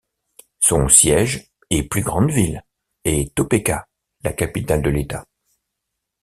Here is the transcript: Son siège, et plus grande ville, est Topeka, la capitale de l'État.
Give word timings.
Son 0.59 0.87
siège, 0.87 1.51
et 1.69 1.87
plus 1.87 2.01
grande 2.01 2.31
ville, 2.31 2.65
est 3.03 3.35
Topeka, 3.35 3.87
la 4.23 4.33
capitale 4.33 4.81
de 4.81 4.89
l'État. 4.89 5.27